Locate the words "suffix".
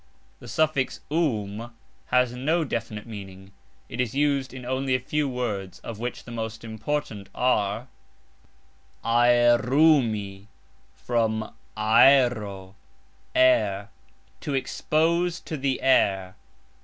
0.47-1.01